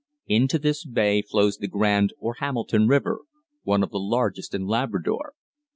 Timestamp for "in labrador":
4.55-5.35